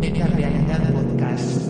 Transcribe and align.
Realidad 0.00 0.92
Podcast. 0.92 1.60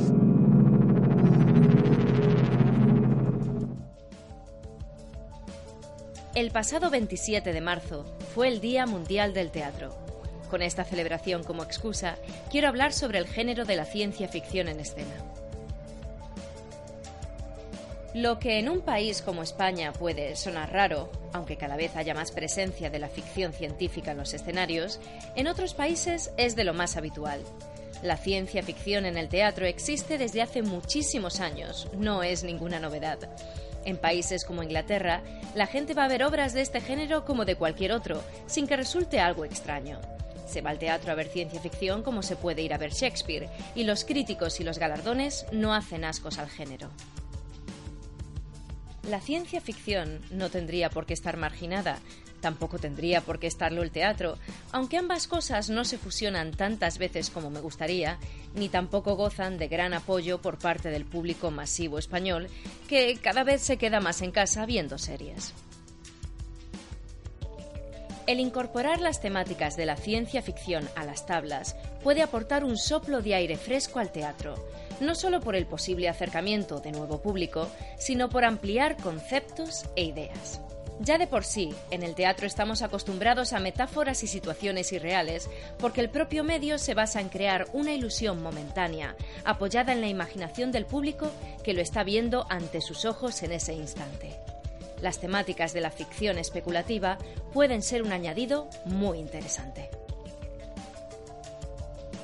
El 6.34 6.50
pasado 6.50 6.90
27 6.90 7.54
de 7.54 7.60
marzo 7.62 8.04
fue 8.34 8.48
el 8.48 8.60
Día 8.60 8.84
Mundial 8.84 9.32
del 9.32 9.50
Teatro. 9.50 9.96
Con 10.50 10.60
esta 10.60 10.84
celebración 10.84 11.42
como 11.42 11.62
excusa, 11.62 12.16
quiero 12.50 12.68
hablar 12.68 12.92
sobre 12.92 13.18
el 13.18 13.26
género 13.26 13.64
de 13.64 13.76
la 13.76 13.86
ciencia 13.86 14.28
ficción 14.28 14.68
en 14.68 14.80
escena. 14.80 15.14
Lo 18.12 18.38
que 18.38 18.58
en 18.58 18.68
un 18.68 18.82
país 18.82 19.22
como 19.22 19.42
España 19.42 19.92
puede 19.94 20.36
sonar 20.36 20.70
raro, 20.70 21.10
aunque 21.32 21.56
cada 21.56 21.76
vez 21.76 21.96
haya 21.96 22.14
más 22.14 22.30
presencia 22.32 22.90
de 22.90 22.98
la 22.98 23.08
ficción 23.08 23.54
científica 23.54 24.10
en 24.10 24.18
los 24.18 24.34
escenarios, 24.34 25.00
en 25.34 25.46
otros 25.46 25.72
países 25.72 26.30
es 26.36 26.56
de 26.56 26.64
lo 26.64 26.74
más 26.74 26.98
habitual. 26.98 27.40
La 28.02 28.16
ciencia 28.16 28.62
ficción 28.62 29.06
en 29.06 29.16
el 29.16 29.28
teatro 29.28 29.66
existe 29.66 30.18
desde 30.18 30.40
hace 30.40 30.62
muchísimos 30.62 31.40
años, 31.40 31.88
no 31.96 32.22
es 32.22 32.44
ninguna 32.44 32.78
novedad. 32.78 33.18
En 33.84 33.96
países 33.96 34.44
como 34.44 34.62
Inglaterra, 34.62 35.22
la 35.54 35.66
gente 35.66 35.94
va 35.94 36.04
a 36.04 36.08
ver 36.08 36.22
obras 36.22 36.52
de 36.52 36.60
este 36.60 36.80
género 36.80 37.24
como 37.24 37.44
de 37.44 37.56
cualquier 37.56 37.92
otro, 37.92 38.22
sin 38.46 38.68
que 38.68 38.76
resulte 38.76 39.18
algo 39.18 39.44
extraño. 39.44 39.98
Se 40.46 40.60
va 40.60 40.70
al 40.70 40.78
teatro 40.78 41.10
a 41.10 41.16
ver 41.16 41.28
ciencia 41.28 41.60
ficción 41.60 42.02
como 42.02 42.22
se 42.22 42.36
puede 42.36 42.62
ir 42.62 42.72
a 42.72 42.78
ver 42.78 42.92
Shakespeare, 42.92 43.48
y 43.74 43.84
los 43.84 44.04
críticos 44.04 44.60
y 44.60 44.64
los 44.64 44.78
galardones 44.78 45.46
no 45.50 45.74
hacen 45.74 46.04
ascos 46.04 46.38
al 46.38 46.48
género. 46.48 46.90
La 49.08 49.20
ciencia 49.22 49.62
ficción 49.62 50.20
no 50.30 50.50
tendría 50.50 50.90
por 50.90 51.06
qué 51.06 51.14
estar 51.14 51.38
marginada, 51.38 51.98
tampoco 52.42 52.78
tendría 52.78 53.22
por 53.22 53.38
qué 53.38 53.46
estarlo 53.46 53.82
el 53.82 53.90
teatro, 53.90 54.36
aunque 54.70 54.98
ambas 54.98 55.26
cosas 55.26 55.70
no 55.70 55.86
se 55.86 55.96
fusionan 55.96 56.52
tantas 56.52 56.98
veces 56.98 57.30
como 57.30 57.48
me 57.48 57.60
gustaría, 57.60 58.18
ni 58.54 58.68
tampoco 58.68 59.16
gozan 59.16 59.56
de 59.56 59.68
gran 59.68 59.94
apoyo 59.94 60.42
por 60.42 60.58
parte 60.58 60.90
del 60.90 61.06
público 61.06 61.50
masivo 61.50 61.98
español, 61.98 62.48
que 62.86 63.16
cada 63.16 63.44
vez 63.44 63.62
se 63.62 63.78
queda 63.78 64.00
más 64.00 64.20
en 64.20 64.30
casa 64.30 64.66
viendo 64.66 64.98
series. 64.98 65.54
El 68.26 68.40
incorporar 68.40 69.00
las 69.00 69.22
temáticas 69.22 69.74
de 69.74 69.86
la 69.86 69.96
ciencia 69.96 70.42
ficción 70.42 70.86
a 70.96 71.04
las 71.06 71.24
tablas 71.24 71.76
puede 72.02 72.20
aportar 72.20 72.62
un 72.62 72.76
soplo 72.76 73.22
de 73.22 73.34
aire 73.34 73.56
fresco 73.56 74.00
al 74.00 74.12
teatro, 74.12 74.56
no 75.00 75.14
solo 75.14 75.40
por 75.40 75.56
el 75.56 75.66
posible 75.66 76.08
acercamiento 76.08 76.80
de 76.80 76.92
nuevo 76.92 77.20
público, 77.20 77.68
sino 77.98 78.28
por 78.28 78.44
ampliar 78.44 78.96
conceptos 78.96 79.84
e 79.96 80.04
ideas. 80.04 80.60
Ya 81.00 81.16
de 81.16 81.28
por 81.28 81.44
sí, 81.44 81.72
en 81.92 82.02
el 82.02 82.16
teatro 82.16 82.46
estamos 82.46 82.82
acostumbrados 82.82 83.52
a 83.52 83.60
metáforas 83.60 84.24
y 84.24 84.26
situaciones 84.26 84.92
irreales, 84.92 85.48
porque 85.78 86.00
el 86.00 86.10
propio 86.10 86.42
medio 86.42 86.76
se 86.78 86.94
basa 86.94 87.20
en 87.20 87.28
crear 87.28 87.66
una 87.72 87.92
ilusión 87.92 88.42
momentánea, 88.42 89.14
apoyada 89.44 89.92
en 89.92 90.00
la 90.00 90.08
imaginación 90.08 90.72
del 90.72 90.86
público 90.86 91.30
que 91.62 91.72
lo 91.72 91.80
está 91.80 92.02
viendo 92.02 92.46
ante 92.50 92.80
sus 92.80 93.04
ojos 93.04 93.42
en 93.44 93.52
ese 93.52 93.74
instante. 93.74 94.34
Las 95.00 95.20
temáticas 95.20 95.72
de 95.72 95.82
la 95.82 95.92
ficción 95.92 96.38
especulativa 96.38 97.18
pueden 97.52 97.82
ser 97.82 98.02
un 98.02 98.10
añadido 98.10 98.68
muy 98.84 99.18
interesante. 99.18 99.90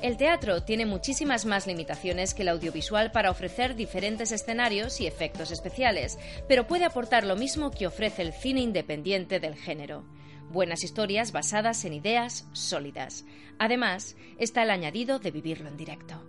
El 0.05 0.17
teatro 0.17 0.61
tiene 0.61 0.85
muchísimas 0.85 1.45
más 1.45 1.65
limitaciones 1.65 2.35
que 2.35 2.43
el 2.43 2.49
audiovisual 2.49 3.11
para 3.11 3.31
ofrecer 3.31 3.75
diferentes 3.75 4.31
escenarios 4.31 5.01
y 5.01 5.07
efectos 5.07 5.49
especiales, 5.49 6.19
pero 6.47 6.67
puede 6.67 6.85
aportar 6.85 7.23
lo 7.23 7.35
mismo 7.35 7.71
que 7.71 7.87
ofrece 7.87 8.21
el 8.21 8.31
cine 8.31 8.61
independiente 8.61 9.39
del 9.39 9.55
género. 9.55 10.05
Buenas 10.51 10.83
historias 10.83 11.31
basadas 11.31 11.85
en 11.85 11.93
ideas 11.93 12.47
sólidas. 12.53 13.25
Además, 13.57 14.15
está 14.37 14.61
el 14.61 14.69
añadido 14.69 15.17
de 15.17 15.31
vivirlo 15.31 15.69
en 15.69 15.77
directo. 15.77 16.23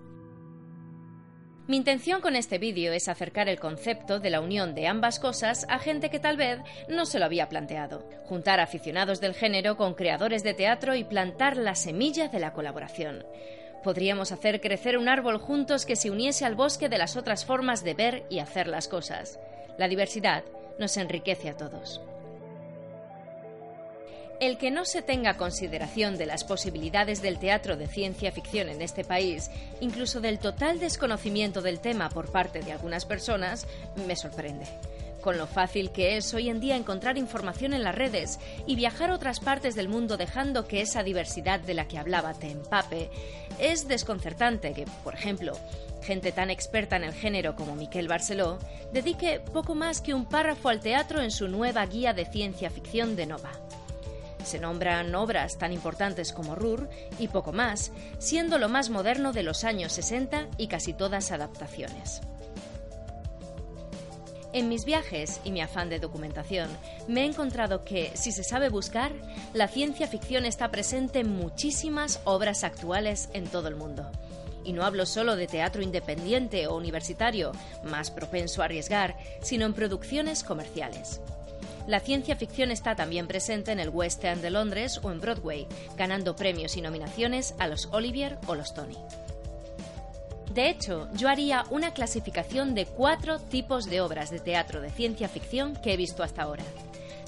Mi 1.69 1.77
intención 1.77 2.23
con 2.23 2.35
este 2.35 2.57
vídeo 2.57 2.95
es 2.95 3.09
acercar 3.09 3.49
el 3.51 3.61
concepto 3.61 4.21
de 4.21 4.31
la 4.31 4.41
unión 4.41 4.75
de 4.75 4.87
ambas 4.87 5.19
cosas 5.19 5.67
a 5.69 5.81
gente 5.81 6.09
que 6.09 6.21
tal 6.21 6.39
vez 6.39 6.61
no 6.89 7.05
se 7.05 7.19
lo 7.19 7.27
había 7.27 7.50
planteado, 7.50 8.09
juntar 8.25 8.59
aficionados 8.59 9.21
del 9.21 9.34
género 9.34 9.77
con 9.77 9.93
creadores 9.95 10.43
de 10.45 10.55
teatro 10.55 10.95
y 10.95 11.05
plantar 11.05 11.59
la 11.59 11.75
semilla 11.75 12.29
de 12.29 12.39
la 12.39 12.55
colaboración. 12.55 13.25
Podríamos 13.82 14.32
hacer 14.32 14.60
crecer 14.60 14.98
un 14.98 15.09
árbol 15.09 15.38
juntos 15.38 15.87
que 15.87 15.97
se 15.97 16.10
uniese 16.10 16.44
al 16.44 16.54
bosque 16.54 16.88
de 16.88 16.98
las 16.98 17.16
otras 17.16 17.44
formas 17.44 17.84
de 17.84 17.94
ver 17.94 18.26
y 18.28 18.41
hacer 18.41 18.66
las 18.66 18.88
cosas. 18.88 19.38
La 19.78 19.88
diversidad 19.88 20.44
nos 20.78 20.97
enriquece 20.97 21.48
a 21.48 21.56
todos. 21.56 22.00
El 24.38 24.59
que 24.59 24.70
no 24.70 24.84
se 24.84 25.00
tenga 25.00 25.38
consideración 25.38 26.19
de 26.19 26.26
las 26.26 26.44
posibilidades 26.44 27.22
del 27.22 27.38
teatro 27.38 27.76
de 27.76 27.87
ciencia 27.87 28.32
ficción 28.32 28.69
en 28.69 28.82
este 28.82 29.03
país, 29.03 29.50
incluso 29.81 30.20
del 30.20 30.38
total 30.38 30.78
desconocimiento 30.78 31.62
del 31.62 31.81
tema 31.81 32.10
por 32.10 32.31
parte 32.31 32.60
de 32.60 32.72
algunas 32.72 33.06
personas, 33.06 33.66
me 34.06 34.14
sorprende 34.14 34.66
con 35.26 35.38
lo 35.38 35.48
fácil 35.48 35.91
que 35.91 36.16
es 36.16 36.32
hoy 36.34 36.48
en 36.48 36.60
día 36.60 36.76
encontrar 36.76 37.19
información 37.19 37.75
en 37.75 37.82
las 37.82 37.97
redes 37.97 38.38
y 38.64 38.76
viajar 38.76 39.10
a 39.10 39.14
otras 39.16 39.41
partes 39.41 39.75
del 39.75 39.88
mundo 39.88 40.16
dejando 40.16 40.69
que 40.69 40.81
esa 40.81 41.03
diversidad 41.03 41.59
de 41.59 41.75
la 41.75 41.88
que 41.88 41.98
hablaba 41.98 42.32
te 42.32 42.48
empape, 42.48 43.10
es 43.59 43.88
desconcertante 43.88 44.72
que, 44.72 44.84
por 45.03 45.14
ejemplo, 45.14 45.59
gente 46.00 46.31
tan 46.31 46.48
experta 46.48 46.94
en 46.94 47.03
el 47.03 47.12
género 47.12 47.56
como 47.56 47.75
Miquel 47.75 48.06
Barceló 48.06 48.60
dedique 48.92 49.41
poco 49.41 49.75
más 49.75 50.00
que 50.00 50.14
un 50.14 50.26
párrafo 50.26 50.69
al 50.69 50.78
teatro 50.78 51.20
en 51.20 51.32
su 51.32 51.48
nueva 51.48 51.84
guía 51.87 52.12
de 52.12 52.26
ciencia 52.26 52.70
ficción 52.70 53.16
de 53.16 53.26
Nova. 53.26 53.50
Se 54.44 54.60
nombran 54.60 55.12
obras 55.16 55.58
tan 55.58 55.72
importantes 55.72 56.32
como 56.32 56.54
Rur 56.54 56.88
y 57.19 57.26
poco 57.26 57.50
más, 57.50 57.91
siendo 58.20 58.58
lo 58.58 58.69
más 58.69 58.91
moderno 58.91 59.32
de 59.32 59.43
los 59.43 59.64
años 59.64 59.93
60 59.94 60.47
y 60.56 60.69
casi 60.69 60.93
todas 60.93 61.32
adaptaciones. 61.32 62.20
En 64.56 64.71
mis 64.71 64.87
viajes 64.87 65.43
y 65.44 65.50
mi 65.50 65.61
afán 65.61 65.91
de 65.91 65.99
documentación, 65.99 66.71
me 67.09 67.21
he 67.21 67.27
encontrado 67.27 67.84
que, 67.84 68.11
si 68.15 68.33
se 68.33 68.43
sabe 68.43 68.71
buscar, 68.71 69.12
la 69.53 69.69
ciencia 69.69 70.06
ficción 70.06 70.47
está 70.47 70.71
presente 70.71 71.19
en 71.19 71.28
muchísimas 71.28 72.22
obras 72.25 72.65
actuales 72.65 73.28
en 73.34 73.44
todo 73.44 73.69
el 73.69 73.77
mundo. 73.77 74.11
Y 74.65 74.72
no 74.72 74.87
hablo 74.87 75.05
solo 75.05 75.37
de 75.37 75.47
teatro 75.47 75.83
independiente 75.83 76.69
o 76.69 76.75
universitario, 76.75 77.53
más 77.84 78.11
propenso 78.11 78.62
a 78.62 78.65
arriesgar, 78.65 79.19
sino 79.43 79.67
en 79.67 79.75
producciones 79.75 80.43
comerciales. 80.43 81.21
La 81.87 82.00
ciencia 82.00 82.34
ficción 82.34 82.71
está 82.71 82.97
también 82.97 83.27
presente 83.27 83.73
en 83.73 83.78
el 83.78 83.91
West 83.91 84.25
End 84.25 84.41
de 84.41 84.49
Londres 84.49 85.00
o 85.03 85.12
en 85.12 85.21
Broadway, 85.21 85.67
ganando 85.99 86.34
premios 86.34 86.78
y 86.78 86.81
nominaciones 86.81 87.55
a 87.59 87.69
los 87.69 87.91
Olivier 87.93 88.38
o 88.47 88.55
los 88.55 88.73
Tony. 88.73 88.97
De 90.56 90.71
hecho, 90.71 91.06
yo 91.12 91.28
haría 91.28 91.67
una 91.69 91.93
clasificación 91.93 92.75
de 92.75 92.87
cuatro 92.87 93.39
tipos 93.39 93.84
de 93.84 94.00
obras 94.00 94.31
de 94.31 94.41
teatro 94.41 94.81
de 94.81 94.89
ciencia 94.89 95.28
ficción 95.28 95.77
que 95.77 95.93
he 95.93 95.99
visto 95.99 96.22
hasta 96.22 96.44
ahora. 96.44 96.65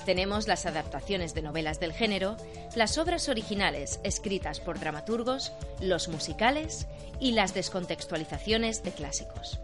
Tenemos 0.06 0.48
las 0.48 0.64
adaptaciones 0.64 1.34
de 1.34 1.42
novelas 1.42 1.78
del 1.78 1.92
género, 1.92 2.38
las 2.74 2.96
obras 2.96 3.28
originales 3.28 4.00
escritas 4.02 4.60
por 4.60 4.80
dramaturgos, 4.80 5.52
los 5.78 6.08
musicales 6.08 6.86
y 7.20 7.32
las 7.32 7.52
descontextualizaciones 7.52 8.82
de 8.82 8.92
clásicos. 8.92 9.60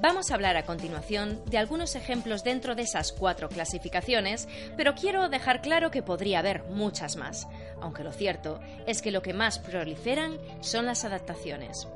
Vamos 0.00 0.32
a 0.32 0.34
hablar 0.34 0.56
a 0.56 0.64
continuación 0.64 1.40
de 1.46 1.58
algunos 1.58 1.94
ejemplos 1.94 2.42
dentro 2.42 2.74
de 2.74 2.82
esas 2.82 3.12
cuatro 3.12 3.48
clasificaciones, 3.48 4.48
pero 4.76 4.96
quiero 4.96 5.28
dejar 5.28 5.62
claro 5.62 5.92
que 5.92 6.02
podría 6.02 6.40
haber 6.40 6.64
muchas 6.64 7.14
más, 7.14 7.46
aunque 7.80 8.02
lo 8.02 8.10
cierto 8.10 8.58
es 8.88 9.02
que 9.02 9.12
lo 9.12 9.22
que 9.22 9.34
más 9.34 9.60
proliferan 9.60 10.36
son 10.62 10.86
las 10.86 11.04
adaptaciones. 11.04 11.86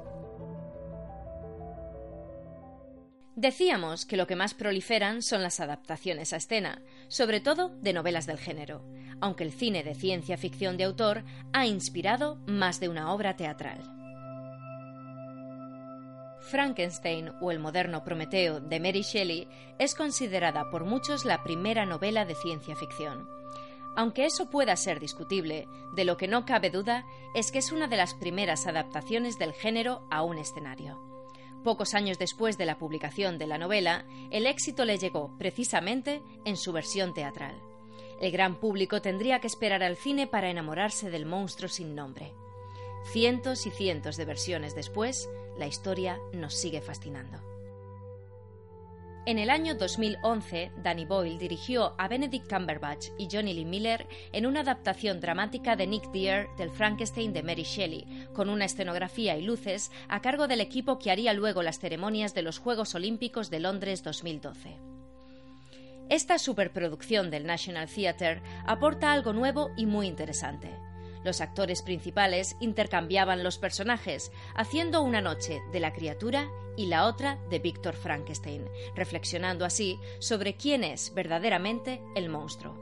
Decíamos 3.37 4.06
que 4.06 4.17
lo 4.17 4.28
que 4.28 4.37
más 4.37 4.55
proliferan 4.55 5.21
son 5.21 5.43
las 5.43 5.59
adaptaciones 5.59 6.33
a 6.33 6.37
escena, 6.37 6.81
sobre 7.09 7.41
todo 7.41 7.71
de 7.81 7.93
novelas 7.93 8.27
del 8.27 8.39
género, 8.39 8.84
aunque 9.21 9.43
el 9.43 9.53
cine 9.53 9.83
de 9.83 9.97
ciencia 9.97 10.37
ficción 10.37 10.77
de 10.77 10.84
autor 10.84 11.25
ha 11.53 11.67
inspirado 11.67 12.37
más 12.47 12.78
de 12.78 12.89
una 12.89 13.12
obra 13.12 13.34
teatral. 13.37 13.83
Frankenstein 16.42 17.33
o 17.41 17.51
el 17.51 17.59
moderno 17.59 18.04
Prometeo 18.04 18.60
de 18.60 18.78
Mary 18.78 19.03
Shelley 19.03 19.48
es 19.78 19.97
considerada 19.97 20.71
por 20.71 20.84
muchos 20.84 21.25
la 21.25 21.42
primera 21.42 21.87
novela 21.87 22.25
de 22.25 22.37
ciencia 22.37 22.77
ficción. 22.77 23.27
Aunque 23.97 24.27
eso 24.27 24.51
pueda 24.51 24.77
ser 24.77 25.01
discutible, 25.01 25.66
de 25.95 26.04
lo 26.04 26.16
que 26.16 26.28
no 26.28 26.45
cabe 26.45 26.71
duda 26.71 27.04
es 27.34 27.51
que 27.51 27.59
es 27.59 27.72
una 27.72 27.89
de 27.89 27.97
las 27.97 28.15
primeras 28.15 28.66
adaptaciones 28.66 29.39
del 29.39 29.54
género 29.54 30.07
a 30.10 30.22
un 30.22 30.39
escenario. 30.39 31.14
Pocos 31.65 31.95
años 31.95 32.19
después 32.19 32.59
de 32.59 32.66
la 32.66 32.77
publicación 32.77 33.39
de 33.39 33.47
la 33.47 33.57
novela, 33.57 34.05
el 34.31 34.47
éxito 34.47 34.84
le 34.84 34.99
llegó 34.99 35.34
precisamente 35.39 36.22
en 36.45 36.59
su 36.59 36.72
versión 36.72 37.15
teatral. 37.15 37.59
El 38.21 38.31
gran 38.33 38.61
público 38.61 39.01
tendría 39.01 39.41
que 39.41 39.47
esperar 39.47 39.83
al 39.83 39.97
cine 39.97 40.27
para 40.27 40.51
enamorarse 40.51 41.11
del 41.11 41.25
monstruo 41.25 41.71
sin 41.71 41.95
nombre. 41.95 42.34
Cientos 43.13 43.66
y 43.66 43.71
cientos 43.71 44.16
de 44.19 44.27
versiones 44.27 44.75
después, 44.75 45.28
la 45.59 45.66
historia 45.66 46.19
nos 46.34 46.53
sigue 46.55 46.83
fascinando. 46.83 47.53
En 49.26 49.38
el 49.38 49.48
año 49.48 49.74
2011, 49.74 50.72
Danny 50.82 51.06
Boyle 51.06 51.38
dirigió 51.38 51.94
a 51.97 52.09
Benedict 52.09 52.47
Cumberbatch 52.47 53.06
y 53.16 53.26
Johnny 53.32 53.54
Lee 53.54 53.65
Miller 53.65 54.06
en 54.32 54.44
una 54.44 54.60
adaptación 54.60 55.18
dramática 55.18 55.76
de 55.76 55.86
Nick 55.86 56.10
Dear 56.12 56.54
del 56.59 56.68
Frankenstein 56.68 57.32
de 57.32 57.42
Mary 57.42 57.62
Shelley, 57.62 58.26
con 58.34 58.50
una 58.50 58.66
escenografía 58.66 59.38
y 59.38 59.42
luces 59.42 59.91
a 60.10 60.21
cargo 60.21 60.47
del 60.47 60.60
equipo 60.60 60.98
que 60.98 61.10
haría 61.10 61.32
luego 61.32 61.62
las 61.62 61.78
ceremonias 61.78 62.34
de 62.34 62.42
los 62.42 62.59
Juegos 62.59 62.94
Olímpicos 62.94 63.48
de 63.48 63.60
Londres 63.60 64.03
2012. 64.03 64.76
Esta 66.10 66.38
superproducción 66.38 67.30
del 67.30 67.47
National 67.47 67.88
Theatre 67.88 68.42
aporta 68.66 69.10
algo 69.10 69.32
nuevo 69.32 69.70
y 69.74 69.86
muy 69.86 70.06
interesante. 70.06 70.70
Los 71.24 71.41
actores 71.41 71.80
principales 71.80 72.56
intercambiaban 72.60 73.42
los 73.42 73.56
personajes, 73.56 74.30
haciendo 74.54 75.00
una 75.00 75.22
noche 75.22 75.62
de 75.72 75.80
la 75.80 75.94
criatura 75.94 76.47
y 76.76 76.86
la 76.86 77.06
otra 77.06 77.38
de 77.50 77.59
Víctor 77.59 77.94
Frankenstein, 77.94 78.68
reflexionando 78.94 79.65
así 79.65 79.98
sobre 80.18 80.56
quién 80.56 80.84
es 80.84 81.12
verdaderamente 81.15 82.03
el 82.15 82.28
monstruo. 82.28 82.74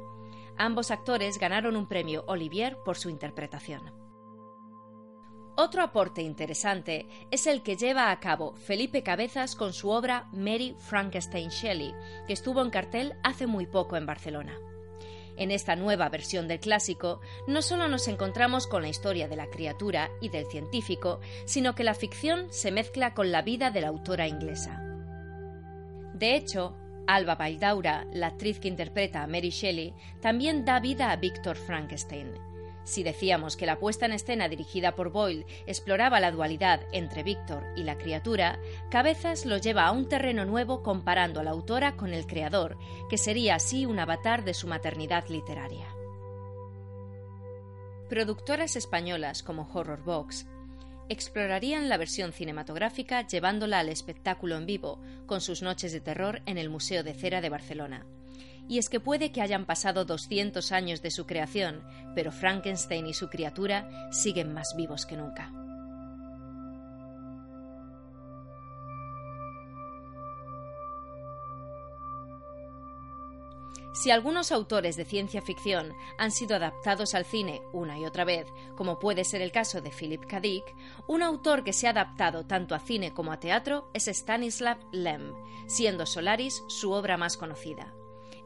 Ambos 0.56 0.90
actores 0.90 1.38
ganaron 1.38 1.76
un 1.76 1.86
premio 1.86 2.24
Olivier 2.26 2.78
por 2.84 2.96
su 2.96 3.08
interpretación. 3.08 3.92
Otro 5.54 5.82
aporte 5.82 6.22
interesante 6.22 7.06
es 7.30 7.46
el 7.46 7.62
que 7.62 7.76
lleva 7.76 8.10
a 8.10 8.20
cabo 8.20 8.54
Felipe 8.56 9.02
Cabezas 9.02 9.54
con 9.54 9.74
su 9.74 9.90
obra 9.90 10.28
Mary 10.32 10.74
Frankenstein 10.78 11.50
Shelley, 11.50 11.94
que 12.26 12.32
estuvo 12.32 12.62
en 12.62 12.70
cartel 12.70 13.14
hace 13.22 13.46
muy 13.46 13.66
poco 13.66 13.96
en 13.96 14.06
Barcelona. 14.06 14.58
En 15.37 15.50
esta 15.50 15.76
nueva 15.76 16.08
versión 16.08 16.49
del 16.49 16.61
clásico, 16.61 17.20
no 17.46 17.62
solo 17.62 17.88
nos 17.88 18.08
encontramos 18.08 18.67
con 18.67 18.82
la 18.82 18.88
historia 18.88 19.29
de 19.29 19.37
la 19.37 19.49
criatura 19.49 20.11
y 20.20 20.29
del 20.29 20.46
científico, 20.46 21.20
sino 21.46 21.75
que 21.75 21.84
la 21.84 21.94
ficción 21.94 22.46
se 22.50 22.70
mezcla 22.70 23.14
con 23.14 23.32
la 23.32 23.43
vida 23.43 23.70
de 23.70 23.81
la 23.81 23.88
autora 23.88 24.29
inglesa. 24.29 24.82
De 26.14 26.37
hecho, 26.37 26.76
Alba 27.06 27.34
Baldaura, 27.34 28.06
la 28.12 28.29
actriz 28.29 28.61
que 28.61 28.69
interpreta 28.69 29.23
a 29.23 29.26
Mary 29.26 29.50
Shelley, 29.50 29.94
también 30.20 30.64
da 30.64 30.79
vida 30.81 31.11
a 31.11 31.17
Víctor 31.17 31.56
Frankenstein, 31.56 32.32
si 32.84 33.02
decíamos 33.02 33.56
que 33.56 33.67
la 33.67 33.79
puesta 33.79 34.06
en 34.06 34.12
escena 34.12 34.49
dirigida 34.49 34.94
por 34.94 35.11
Boyle 35.11 35.46
exploraba 35.67 36.20
la 36.20 36.32
dualidad 36.32 36.81
entre 36.93 37.23
Víctor 37.23 37.64
y 37.76 37.84
la 37.84 37.99
criatura, 37.99 38.58
Cabezas 38.90 39.46
lo 39.46 39.56
lleva 39.58 39.87
a 39.87 39.93
un 39.93 40.08
terreno 40.08 40.44
nuevo 40.44 40.82
comparando 40.82 41.40
a 41.40 41.44
la 41.44 41.50
autora 41.50 41.96
con 41.96 42.12
el 42.12 42.26
creador, 42.26 42.76
que 43.08 43.19
sería 43.19 43.56
así 43.56 43.87
un 43.87 43.99
avatar 43.99 44.44
de 44.44 44.55
su 44.55 44.67
maternidad 44.67 45.29
literaria. 45.29 45.87
Productoras 48.08 48.76
españolas 48.76 49.43
como 49.43 49.69
Horror 49.73 50.02
Box 50.02 50.46
explorarían 51.08 51.88
la 51.88 51.96
versión 51.96 52.32
cinematográfica 52.32 53.26
llevándola 53.26 53.81
al 53.81 53.88
espectáculo 53.88 54.56
en 54.56 54.67
vivo, 54.67 55.00
con 55.26 55.40
sus 55.40 55.62
noches 55.62 55.93
de 55.93 56.00
terror 56.00 56.43
en 56.46 56.58
el 56.58 56.69
Museo 56.69 57.02
de 57.02 57.14
Cera 57.14 57.40
de 57.40 57.49
Barcelona 57.49 58.06
y 58.72 58.78
es 58.78 58.88
que 58.88 59.00
puede 59.00 59.32
que 59.32 59.42
hayan 59.42 59.66
pasado 59.66 60.06
200 60.06 60.72
años 60.72 61.02
de 61.02 61.10
su 61.10 61.26
creación, 61.26 61.84
pero 62.14 62.32
Frankenstein 62.32 63.06
y 63.06 63.12
su 63.12 63.28
criatura 63.28 63.86
siguen 64.10 64.54
más 64.54 64.74
vivos 64.74 65.04
que 65.04 65.14
nunca. 65.14 65.52
Si 73.92 74.10
algunos 74.10 74.50
autores 74.52 74.96
de 74.96 75.04
ciencia 75.04 75.42
ficción 75.42 75.92
han 76.16 76.30
sido 76.30 76.56
adaptados 76.56 77.14
al 77.14 77.26
cine 77.26 77.60
una 77.74 77.98
y 77.98 78.06
otra 78.06 78.24
vez, 78.24 78.46
como 78.74 78.98
puede 78.98 79.24
ser 79.24 79.42
el 79.42 79.52
caso 79.52 79.82
de 79.82 79.90
Philip 79.90 80.24
K. 80.24 80.40
Dick, 80.40 80.64
un 81.06 81.22
autor 81.22 81.62
que 81.62 81.74
se 81.74 81.88
ha 81.88 81.90
adaptado 81.90 82.46
tanto 82.46 82.74
a 82.74 82.80
cine 82.80 83.12
como 83.12 83.32
a 83.32 83.38
teatro 83.38 83.90
es 83.92 84.08
Stanislav 84.08 84.78
Lem, 84.92 85.34
siendo 85.66 86.06
Solaris 86.06 86.64
su 86.69 86.92
obra 86.92 87.19
más 87.19 87.36
conocida. 87.36 87.92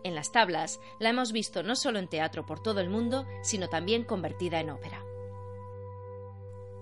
En 0.04 0.14
las 0.14 0.32
tablas 0.32 0.81
la 0.98 1.10
hemos 1.10 1.32
visto 1.32 1.62
no 1.62 1.76
solo 1.76 1.98
en 1.98 2.08
teatro 2.08 2.46
por 2.46 2.62
todo 2.62 2.81
el 2.81 2.90
mundo, 2.90 3.26
sino 3.43 3.69
también 3.69 4.04
convertida 4.04 4.60
en 4.60 4.70
ópera. 4.70 5.02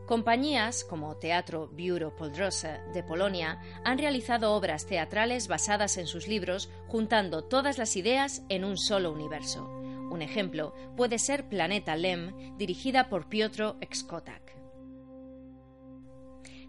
Compañías 0.06 0.84
como 0.84 1.16
Teatro 1.16 1.68
Biuro 1.68 2.14
Poldrosa 2.14 2.84
de 2.92 3.02
Polonia 3.02 3.62
han 3.84 3.96
realizado 3.96 4.52
obras 4.52 4.84
teatrales 4.84 5.48
basadas 5.48 5.96
en 5.96 6.06
sus 6.06 6.28
libros, 6.28 6.68
juntando 6.88 7.44
todas 7.44 7.78
las 7.78 7.96
ideas 7.96 8.42
en 8.50 8.64
un 8.64 8.76
solo 8.76 9.10
universo. 9.10 9.66
Un 10.10 10.20
ejemplo 10.20 10.74
puede 10.96 11.18
ser 11.18 11.48
Planeta 11.48 11.96
Lem, 11.96 12.56
dirigida 12.58 13.08
por 13.08 13.30
Piotr 13.30 13.76
Exkotak. 13.80 14.63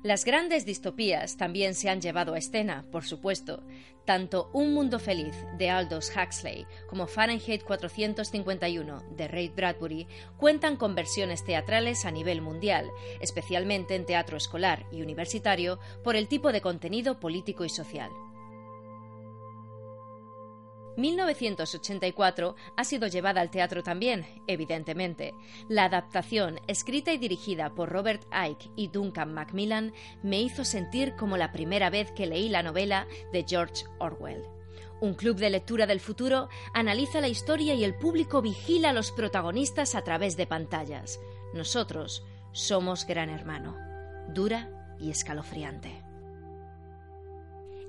Las 0.05 0.23
grandes 0.23 0.67
distopías 0.67 1.35
también 1.35 1.73
se 1.73 1.89
han 1.89 1.99
llevado 1.99 2.35
a 2.35 2.37
escena, 2.37 2.85
por 2.91 3.05
supuesto. 3.05 3.63
Tanto 4.05 4.51
Un 4.53 4.71
Mundo 4.71 4.99
Feliz 4.99 5.33
de 5.57 5.71
Aldous 5.71 6.11
Huxley 6.15 6.67
como 6.87 7.07
Fahrenheit 7.07 7.63
451 7.63 9.03
de 9.17 9.27
Ray 9.27 9.49
Bradbury 9.49 10.05
cuentan 10.37 10.75
con 10.75 10.93
versiones 10.93 11.43
teatrales 11.43 12.05
a 12.05 12.11
nivel 12.11 12.43
mundial, 12.43 12.91
especialmente 13.19 13.95
en 13.95 14.05
teatro 14.05 14.37
escolar 14.37 14.85
y 14.91 15.01
universitario, 15.01 15.79
por 16.03 16.15
el 16.15 16.27
tipo 16.27 16.51
de 16.51 16.61
contenido 16.61 17.19
político 17.19 17.65
y 17.65 17.69
social. 17.69 18.11
1984 20.97 22.55
ha 22.77 22.83
sido 22.83 23.07
llevada 23.07 23.41
al 23.41 23.49
teatro 23.49 23.83
también, 23.83 24.25
evidentemente. 24.47 25.33
La 25.67 25.85
adaptación, 25.85 26.59
escrita 26.67 27.11
y 27.13 27.17
dirigida 27.17 27.73
por 27.75 27.89
Robert 27.89 28.23
Icke 28.31 28.69
y 28.75 28.87
Duncan 28.87 29.33
Macmillan, 29.33 29.93
me 30.23 30.41
hizo 30.41 30.63
sentir 30.63 31.15
como 31.15 31.37
la 31.37 31.51
primera 31.51 31.89
vez 31.89 32.11
que 32.11 32.27
leí 32.27 32.49
la 32.49 32.63
novela 32.63 33.07
de 33.33 33.45
George 33.47 33.85
Orwell. 33.99 34.43
Un 35.01 35.13
club 35.13 35.35
de 35.37 35.49
lectura 35.49 35.85
del 35.85 35.99
futuro 35.99 36.47
analiza 36.73 37.19
la 37.19 37.27
historia 37.27 37.73
y 37.73 37.83
el 37.83 37.95
público 37.95 38.41
vigila 38.41 38.91
a 38.91 38.93
los 38.93 39.11
protagonistas 39.11 39.93
a 39.93 40.03
través 40.03 40.37
de 40.37 40.47
pantallas. 40.47 41.19
Nosotros 41.53 42.23
somos 42.53 43.05
Gran 43.05 43.29
Hermano. 43.29 43.75
Dura 44.33 44.95
y 44.99 45.11
escalofriante. 45.11 46.04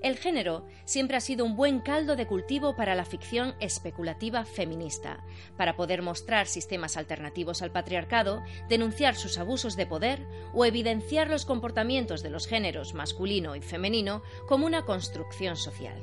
El 0.03 0.17
género 0.17 0.67
siempre 0.85 1.17
ha 1.17 1.21
sido 1.21 1.45
un 1.45 1.57
buen 1.57 1.81
caldo 1.81 2.17
de 2.17 2.27
cultivo 2.27 2.77
para 2.77 2.95
la 2.95 3.05
ficción 3.05 3.55
especulativa 3.61 4.45
feminista, 4.45 5.25
para 5.57 5.75
poder 5.75 6.03
mostrar 6.03 6.47
sistemas 6.47 6.97
alternativos 6.97 7.63
al 7.63 7.73
patriarcado, 7.73 8.43
denunciar 8.69 9.17
sus 9.17 9.39
abusos 9.39 9.75
de 9.77 9.87
poder 9.87 10.27
o 10.53 10.65
evidenciar 10.65 11.31
los 11.31 11.45
comportamientos 11.45 12.23
de 12.23 12.31
los 12.31 12.47
géneros 12.47 12.95
masculino 12.95 13.57
y 13.57 13.63
femenino 13.63 14.23
como 14.47 14.67
una 14.67 14.85
construcción 14.85 15.57
social. 15.57 16.01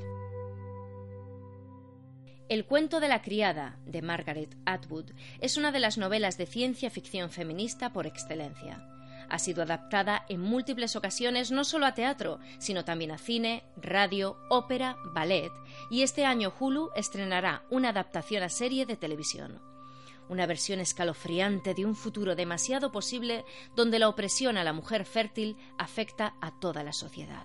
El 2.48 2.66
cuento 2.66 3.00
de 3.00 3.08
la 3.08 3.22
criada, 3.22 3.78
de 3.86 4.02
Margaret 4.02 4.54
Atwood, 4.66 5.12
es 5.40 5.56
una 5.56 5.72
de 5.72 5.80
las 5.80 5.96
novelas 5.96 6.36
de 6.36 6.44
ciencia 6.44 6.90
ficción 6.90 7.30
feminista 7.30 7.92
por 7.92 8.06
excelencia. 8.06 8.93
Ha 9.34 9.40
sido 9.40 9.64
adaptada 9.64 10.24
en 10.28 10.40
múltiples 10.40 10.94
ocasiones 10.94 11.50
no 11.50 11.64
solo 11.64 11.86
a 11.86 11.94
teatro, 11.94 12.38
sino 12.60 12.84
también 12.84 13.10
a 13.10 13.18
cine, 13.18 13.64
radio, 13.76 14.36
ópera, 14.48 14.96
ballet, 15.12 15.50
y 15.90 16.02
este 16.02 16.24
año 16.24 16.54
Hulu 16.56 16.90
estrenará 16.94 17.64
una 17.68 17.88
adaptación 17.88 18.44
a 18.44 18.48
serie 18.48 18.86
de 18.86 18.96
televisión. 18.96 19.60
Una 20.28 20.46
versión 20.46 20.78
escalofriante 20.78 21.74
de 21.74 21.84
un 21.84 21.96
futuro 21.96 22.36
demasiado 22.36 22.92
posible 22.92 23.44
donde 23.74 23.98
la 23.98 24.08
opresión 24.08 24.56
a 24.56 24.62
la 24.62 24.72
mujer 24.72 25.04
fértil 25.04 25.56
afecta 25.78 26.36
a 26.40 26.52
toda 26.60 26.84
la 26.84 26.92
sociedad. 26.92 27.44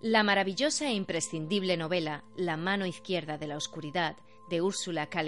La 0.00 0.22
maravillosa 0.22 0.86
e 0.86 0.94
imprescindible 0.94 1.76
novela 1.76 2.22
La 2.36 2.56
mano 2.56 2.86
izquierda 2.86 3.36
de 3.36 3.48
la 3.48 3.56
oscuridad 3.56 4.16
de 4.52 4.60
Ursula 4.60 5.06
K. 5.06 5.24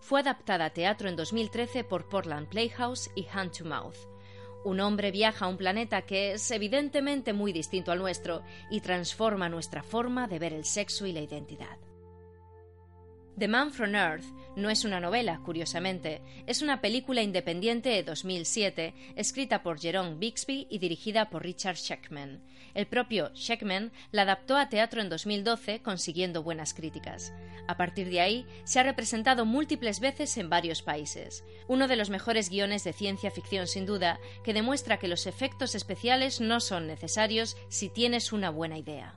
Fue 0.00 0.20
adaptada 0.20 0.64
a 0.64 0.70
teatro 0.70 1.10
en 1.10 1.16
2013 1.16 1.84
por 1.84 2.08
Portland 2.08 2.48
Playhouse 2.48 3.10
y 3.14 3.26
Hand 3.30 3.52
to 3.52 3.66
Mouth. 3.66 3.96
Un 4.64 4.80
hombre 4.80 5.10
viaja 5.10 5.44
a 5.44 5.48
un 5.48 5.58
planeta 5.58 6.06
que 6.06 6.32
es 6.32 6.50
evidentemente 6.50 7.34
muy 7.34 7.52
distinto 7.52 7.92
al 7.92 7.98
nuestro 7.98 8.42
y 8.70 8.80
transforma 8.80 9.50
nuestra 9.50 9.82
forma 9.82 10.26
de 10.26 10.38
ver 10.38 10.54
el 10.54 10.64
sexo 10.64 11.06
y 11.06 11.12
la 11.12 11.20
identidad. 11.20 11.78
The 13.38 13.48
Man 13.48 13.70
from 13.70 13.94
Earth 13.94 14.24
no 14.56 14.70
es 14.70 14.86
una 14.86 14.98
novela, 14.98 15.40
curiosamente, 15.44 16.22
es 16.46 16.62
una 16.62 16.80
película 16.80 17.20
independiente 17.20 17.90
de 17.90 18.02
2007, 18.02 18.94
escrita 19.14 19.62
por 19.62 19.78
Jerome 19.78 20.14
Bixby 20.14 20.66
y 20.70 20.78
dirigida 20.78 21.28
por 21.28 21.42
Richard 21.42 21.76
Sheckman. 21.76 22.42
El 22.72 22.86
propio 22.86 23.30
Sheckman 23.34 23.92
la 24.10 24.22
adaptó 24.22 24.56
a 24.56 24.70
teatro 24.70 25.02
en 25.02 25.10
2012, 25.10 25.82
consiguiendo 25.82 26.42
buenas 26.42 26.72
críticas. 26.72 27.34
A 27.68 27.76
partir 27.76 28.08
de 28.08 28.22
ahí, 28.22 28.46
se 28.64 28.80
ha 28.80 28.84
representado 28.84 29.44
múltiples 29.44 30.00
veces 30.00 30.34
en 30.38 30.48
varios 30.48 30.80
países. 30.80 31.44
Uno 31.68 31.88
de 31.88 31.96
los 31.96 32.08
mejores 32.08 32.48
guiones 32.48 32.84
de 32.84 32.94
ciencia 32.94 33.30
ficción, 33.30 33.66
sin 33.66 33.84
duda, 33.84 34.18
que 34.44 34.54
demuestra 34.54 34.98
que 34.98 35.08
los 35.08 35.26
efectos 35.26 35.74
especiales 35.74 36.40
no 36.40 36.60
son 36.60 36.86
necesarios 36.86 37.58
si 37.68 37.90
tienes 37.90 38.32
una 38.32 38.48
buena 38.48 38.78
idea. 38.78 39.14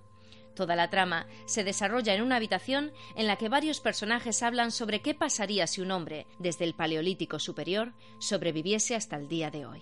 Toda 0.59 0.75
la 0.75 0.89
trama 0.89 1.25
se 1.45 1.63
desarrolla 1.63 2.13
en 2.13 2.21
una 2.21 2.35
habitación 2.35 2.91
en 3.15 3.27
la 3.27 3.37
que 3.37 3.47
varios 3.47 3.79
personajes 3.79 4.43
hablan 4.43 4.71
sobre 4.71 5.01
qué 5.01 5.15
pasaría 5.15 5.67
si 5.67 5.79
un 5.79 5.89
hombre, 5.89 6.27
desde 6.37 6.65
el 6.65 6.73
Paleolítico 6.73 7.39
superior, 7.39 7.93
sobreviviese 8.19 8.93
hasta 8.93 9.15
el 9.15 9.29
día 9.29 9.51
de 9.51 9.65
hoy. 9.65 9.81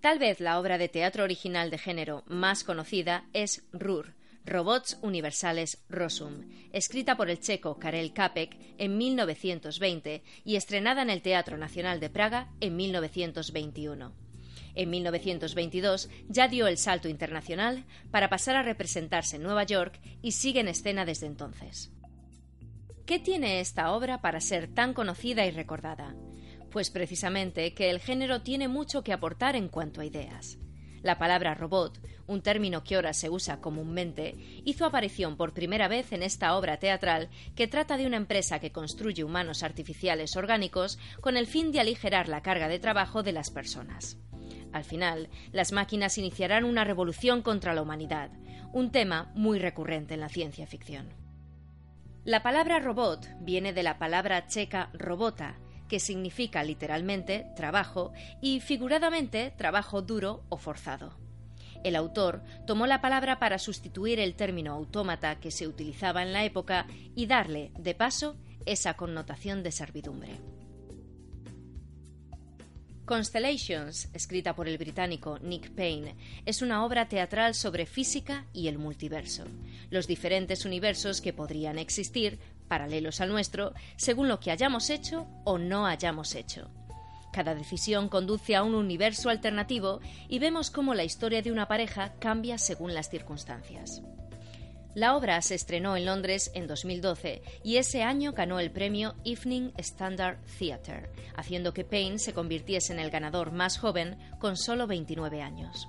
Tal 0.00 0.20
vez 0.20 0.38
la 0.38 0.60
obra 0.60 0.78
de 0.78 0.88
teatro 0.88 1.24
original 1.24 1.70
de 1.70 1.78
género 1.78 2.22
más 2.28 2.62
conocida 2.62 3.28
es 3.32 3.64
Rur, 3.72 4.14
Robots 4.44 5.00
Universales 5.02 5.82
Rosum, 5.88 6.48
escrita 6.72 7.16
por 7.16 7.30
el 7.30 7.40
checo 7.40 7.80
Karel 7.80 8.12
Kapek 8.12 8.56
en 8.78 8.96
1920 8.96 10.22
y 10.44 10.54
estrenada 10.54 11.02
en 11.02 11.10
el 11.10 11.20
Teatro 11.20 11.58
Nacional 11.58 11.98
de 11.98 12.10
Praga 12.10 12.52
en 12.60 12.76
1921. 12.76 14.29
En 14.74 14.90
1922 14.90 16.08
ya 16.28 16.48
dio 16.48 16.66
el 16.66 16.78
salto 16.78 17.08
internacional 17.08 17.84
para 18.10 18.28
pasar 18.28 18.56
a 18.56 18.62
representarse 18.62 19.36
en 19.36 19.42
Nueva 19.42 19.64
York 19.64 20.00
y 20.22 20.32
sigue 20.32 20.60
en 20.60 20.68
escena 20.68 21.04
desde 21.04 21.26
entonces. 21.26 21.92
¿Qué 23.06 23.18
tiene 23.18 23.60
esta 23.60 23.92
obra 23.92 24.20
para 24.20 24.40
ser 24.40 24.72
tan 24.72 24.94
conocida 24.94 25.44
y 25.44 25.50
recordada? 25.50 26.14
Pues 26.70 26.90
precisamente 26.90 27.74
que 27.74 27.90
el 27.90 27.98
género 27.98 28.42
tiene 28.42 28.68
mucho 28.68 29.02
que 29.02 29.12
aportar 29.12 29.56
en 29.56 29.68
cuanto 29.68 30.00
a 30.00 30.04
ideas. 30.04 30.58
La 31.02 31.18
palabra 31.18 31.54
robot, 31.54 31.98
un 32.26 32.42
término 32.42 32.84
que 32.84 32.94
ahora 32.94 33.14
se 33.14 33.30
usa 33.30 33.60
comúnmente, 33.60 34.36
hizo 34.64 34.84
aparición 34.84 35.36
por 35.36 35.54
primera 35.54 35.88
vez 35.88 36.12
en 36.12 36.22
esta 36.22 36.54
obra 36.56 36.76
teatral 36.76 37.30
que 37.56 37.66
trata 37.66 37.96
de 37.96 38.06
una 38.06 38.18
empresa 38.18 38.60
que 38.60 38.70
construye 38.70 39.24
humanos 39.24 39.62
artificiales 39.62 40.36
orgánicos 40.36 40.98
con 41.22 41.36
el 41.36 41.46
fin 41.46 41.72
de 41.72 41.80
aligerar 41.80 42.28
la 42.28 42.42
carga 42.42 42.68
de 42.68 42.78
trabajo 42.78 43.22
de 43.22 43.32
las 43.32 43.50
personas. 43.50 44.18
Al 44.72 44.84
final, 44.84 45.28
las 45.52 45.72
máquinas 45.72 46.18
iniciarán 46.18 46.64
una 46.64 46.84
revolución 46.84 47.42
contra 47.42 47.74
la 47.74 47.82
humanidad, 47.82 48.30
un 48.72 48.90
tema 48.90 49.32
muy 49.34 49.58
recurrente 49.58 50.14
en 50.14 50.20
la 50.20 50.28
ciencia 50.28 50.66
ficción. 50.66 51.08
La 52.24 52.42
palabra 52.42 52.78
robot 52.78 53.28
viene 53.40 53.72
de 53.72 53.82
la 53.82 53.98
palabra 53.98 54.46
checa 54.46 54.90
robota, 54.92 55.58
que 55.88 55.98
significa 55.98 56.62
literalmente 56.62 57.46
trabajo 57.56 58.12
y 58.40 58.60
figuradamente 58.60 59.52
trabajo 59.56 60.02
duro 60.02 60.44
o 60.48 60.56
forzado. 60.56 61.18
El 61.82 61.96
autor 61.96 62.42
tomó 62.66 62.86
la 62.86 63.00
palabra 63.00 63.38
para 63.38 63.58
sustituir 63.58 64.20
el 64.20 64.34
término 64.34 64.72
autómata 64.72 65.40
que 65.40 65.50
se 65.50 65.66
utilizaba 65.66 66.22
en 66.22 66.32
la 66.32 66.44
época 66.44 66.86
y 67.16 67.26
darle, 67.26 67.72
de 67.78 67.94
paso, 67.94 68.36
esa 68.66 68.94
connotación 68.94 69.62
de 69.62 69.72
servidumbre. 69.72 70.38
Constellations, 73.10 74.08
escrita 74.14 74.54
por 74.54 74.68
el 74.68 74.78
británico 74.78 75.40
Nick 75.40 75.72
Payne, 75.72 76.14
es 76.46 76.62
una 76.62 76.84
obra 76.84 77.08
teatral 77.08 77.56
sobre 77.56 77.84
física 77.84 78.46
y 78.52 78.68
el 78.68 78.78
multiverso, 78.78 79.46
los 79.90 80.06
diferentes 80.06 80.64
universos 80.64 81.20
que 81.20 81.32
podrían 81.32 81.76
existir, 81.76 82.38
paralelos 82.68 83.20
al 83.20 83.30
nuestro, 83.30 83.74
según 83.96 84.28
lo 84.28 84.38
que 84.38 84.52
hayamos 84.52 84.90
hecho 84.90 85.26
o 85.44 85.58
no 85.58 85.88
hayamos 85.88 86.36
hecho. 86.36 86.70
Cada 87.32 87.56
decisión 87.56 88.08
conduce 88.08 88.54
a 88.54 88.62
un 88.62 88.76
universo 88.76 89.28
alternativo 89.28 89.98
y 90.28 90.38
vemos 90.38 90.70
cómo 90.70 90.94
la 90.94 91.02
historia 91.02 91.42
de 91.42 91.50
una 91.50 91.66
pareja 91.66 92.14
cambia 92.20 92.58
según 92.58 92.94
las 92.94 93.10
circunstancias. 93.10 94.02
La 94.94 95.16
obra 95.16 95.40
se 95.40 95.54
estrenó 95.54 95.96
en 95.96 96.04
Londres 96.04 96.50
en 96.54 96.66
2012 96.66 97.42
y 97.62 97.76
ese 97.76 98.02
año 98.02 98.32
ganó 98.32 98.58
el 98.58 98.72
premio 98.72 99.14
Evening 99.24 99.70
Standard 99.76 100.38
Theatre, 100.58 101.10
haciendo 101.36 101.72
que 101.72 101.84
Payne 101.84 102.18
se 102.18 102.34
convirtiese 102.34 102.92
en 102.92 102.98
el 102.98 103.10
ganador 103.10 103.52
más 103.52 103.78
joven 103.78 104.18
con 104.40 104.56
solo 104.56 104.88
29 104.88 105.42
años. 105.42 105.88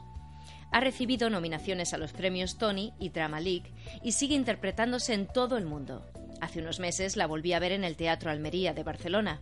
Ha 0.71 0.79
recibido 0.79 1.29
nominaciones 1.29 1.93
a 1.93 1.97
los 1.97 2.13
premios 2.13 2.57
Tony 2.57 2.93
y 2.99 3.09
Drama 3.09 3.39
League 3.39 3.73
y 4.03 4.11
sigue 4.11 4.35
interpretándose 4.35 5.13
en 5.13 5.27
todo 5.27 5.57
el 5.57 5.65
mundo. 5.65 6.05
Hace 6.39 6.59
unos 6.59 6.79
meses 6.79 7.17
la 7.17 7.27
volví 7.27 7.53
a 7.53 7.59
ver 7.59 7.71
en 7.71 7.83
el 7.83 7.97
Teatro 7.97 8.29
Almería 8.29 8.73
de 8.73 8.83
Barcelona. 8.83 9.41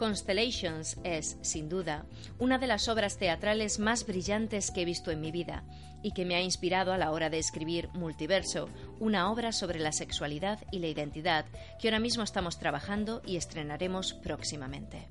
Constellations 0.00 0.98
es, 1.04 1.36
sin 1.42 1.68
duda, 1.68 2.06
una 2.38 2.56
de 2.56 2.66
las 2.66 2.88
obras 2.88 3.18
teatrales 3.18 3.78
más 3.78 4.06
brillantes 4.06 4.70
que 4.70 4.80
he 4.80 4.84
visto 4.86 5.10
en 5.10 5.20
mi 5.20 5.30
vida 5.30 5.62
y 6.02 6.12
que 6.12 6.24
me 6.24 6.36
ha 6.36 6.40
inspirado 6.40 6.94
a 6.94 6.96
la 6.96 7.10
hora 7.10 7.28
de 7.28 7.38
escribir 7.38 7.90
Multiverso, 7.92 8.70
una 8.98 9.30
obra 9.30 9.52
sobre 9.52 9.78
la 9.78 9.92
sexualidad 9.92 10.58
y 10.72 10.78
la 10.78 10.86
identidad 10.86 11.44
que 11.78 11.88
ahora 11.88 11.98
mismo 11.98 12.22
estamos 12.22 12.58
trabajando 12.58 13.20
y 13.26 13.36
estrenaremos 13.36 14.14
próximamente. 14.14 15.06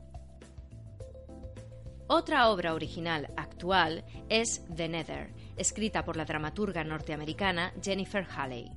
Otra 2.07 2.49
obra 2.49 2.73
original 2.73 3.31
actual 3.37 4.03
es 4.27 4.65
The 4.75 4.89
Nether, 4.89 5.29
escrita 5.55 6.03
por 6.03 6.17
la 6.17 6.25
dramaturga 6.25 6.83
norteamericana 6.83 7.73
Jennifer 7.79 8.25
Halley. 8.35 8.71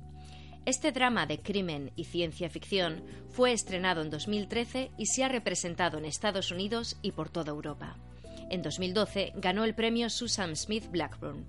Este 0.65 0.93
drama 0.93 1.25
de 1.25 1.41
crimen 1.41 1.91
y 1.97 2.05
ciencia 2.05 2.49
ficción 2.49 3.03
fue 3.29 3.51
estrenado 3.51 4.01
en 4.01 4.09
2013 4.09 4.91
y 4.97 5.07
se 5.07 5.25
ha 5.25 5.27
representado 5.27 5.97
en 5.97 6.05
Estados 6.05 6.51
Unidos 6.51 6.97
y 7.01 7.11
por 7.11 7.29
toda 7.29 7.51
Europa. 7.51 7.97
En 8.49 8.61
2012 8.61 9.33
ganó 9.35 9.65
el 9.65 9.75
premio 9.75 10.09
Susan 10.09 10.55
Smith 10.55 10.89
Blackburn. 10.89 11.45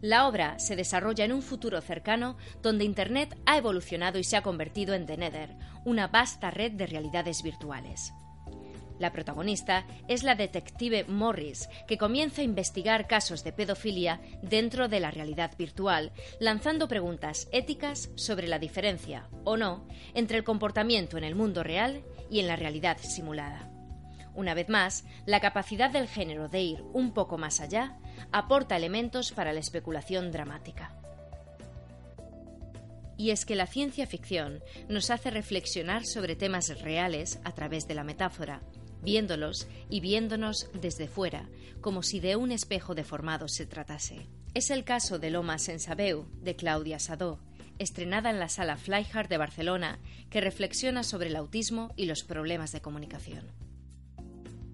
La 0.00 0.26
obra 0.26 0.58
se 0.58 0.76
desarrolla 0.76 1.26
en 1.26 1.32
un 1.34 1.42
futuro 1.42 1.78
cercano 1.82 2.38
donde 2.62 2.84
Internet 2.84 3.38
ha 3.44 3.58
evolucionado 3.58 4.18
y 4.18 4.24
se 4.24 4.38
ha 4.38 4.42
convertido 4.42 4.94
en 4.94 5.04
The 5.04 5.18
Nether, 5.18 5.54
una 5.84 6.08
vasta 6.08 6.50
red 6.50 6.72
de 6.72 6.86
realidades 6.86 7.42
virtuales. 7.42 8.14
La 9.00 9.12
protagonista 9.12 9.86
es 10.08 10.24
la 10.24 10.34
detective 10.34 11.04
Morris, 11.08 11.70
que 11.88 11.96
comienza 11.96 12.42
a 12.42 12.44
investigar 12.44 13.06
casos 13.06 13.42
de 13.42 13.52
pedofilia 13.52 14.20
dentro 14.42 14.88
de 14.88 15.00
la 15.00 15.10
realidad 15.10 15.52
virtual, 15.56 16.12
lanzando 16.38 16.86
preguntas 16.86 17.48
éticas 17.50 18.10
sobre 18.14 18.46
la 18.46 18.58
diferencia, 18.58 19.26
o 19.44 19.56
no, 19.56 19.88
entre 20.12 20.36
el 20.36 20.44
comportamiento 20.44 21.16
en 21.16 21.24
el 21.24 21.34
mundo 21.34 21.62
real 21.62 22.04
y 22.30 22.40
en 22.40 22.46
la 22.46 22.56
realidad 22.56 22.98
simulada. 23.00 23.70
Una 24.34 24.52
vez 24.52 24.68
más, 24.68 25.04
la 25.24 25.40
capacidad 25.40 25.90
del 25.90 26.06
género 26.06 26.48
de 26.48 26.60
ir 26.60 26.84
un 26.92 27.14
poco 27.14 27.38
más 27.38 27.60
allá 27.60 27.96
aporta 28.32 28.76
elementos 28.76 29.32
para 29.32 29.54
la 29.54 29.60
especulación 29.60 30.30
dramática. 30.30 30.94
Y 33.16 33.30
es 33.30 33.46
que 33.46 33.54
la 33.54 33.66
ciencia 33.66 34.06
ficción 34.06 34.62
nos 34.88 35.10
hace 35.10 35.30
reflexionar 35.30 36.04
sobre 36.04 36.36
temas 36.36 36.80
reales 36.82 37.40
a 37.44 37.52
través 37.52 37.86
de 37.86 37.94
la 37.94 38.04
metáfora, 38.04 38.62
viéndolos 39.02 39.68
y 39.88 40.00
viéndonos 40.00 40.68
desde 40.74 41.08
fuera, 41.08 41.48
como 41.80 42.02
si 42.02 42.20
de 42.20 42.36
un 42.36 42.52
espejo 42.52 42.94
deformado 42.94 43.48
se 43.48 43.66
tratase. 43.66 44.26
Es 44.54 44.70
el 44.70 44.84
caso 44.84 45.18
de 45.18 45.30
Lomas 45.30 45.68
en 45.68 45.80
Sabeu, 45.80 46.26
de 46.42 46.56
Claudia 46.56 46.98
Sadó, 46.98 47.40
estrenada 47.78 48.30
en 48.30 48.38
la 48.38 48.48
sala 48.48 48.76
Flyhard 48.76 49.28
de 49.28 49.38
Barcelona, 49.38 49.98
que 50.28 50.40
reflexiona 50.40 51.02
sobre 51.02 51.28
el 51.28 51.36
autismo 51.36 51.92
y 51.96 52.06
los 52.06 52.24
problemas 52.24 52.72
de 52.72 52.82
comunicación. 52.82 53.44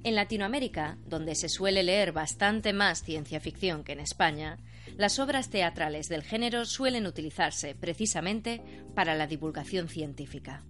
En 0.03 0.15
Latinoamérica, 0.15 0.99
donde 1.07 1.35
se 1.35 1.49
suele 1.49 1.83
leer 1.83 2.13
bastante 2.13 2.73
más 2.73 3.03
ciencia 3.03 3.41
ficción 3.41 3.85
que 3.85 3.93
en 3.93 4.01
España, 4.01 4.59
las 4.97 5.19
obras 5.19 5.51
teatrales 5.51 6.09
del 6.09 6.23
género 6.23 6.65
suelen 6.65 7.07
utilizarse 7.07 7.75
precisamente 7.75 8.63
para 8.95 9.15
la 9.15 9.27
divulgación 9.27 9.89
científica. 9.89 10.65